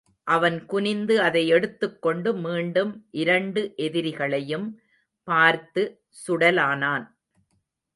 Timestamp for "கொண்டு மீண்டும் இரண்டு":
2.01-3.73